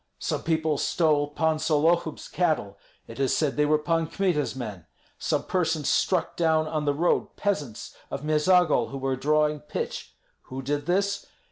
[0.17, 4.87] Some people stole Pan Sollohub's cattle; it is said they were Pan Kmita's men.
[5.19, 10.15] Some persons struck down on the road peasants of Meizagol who were drawing pitch.
[10.45, 11.27] Who did this?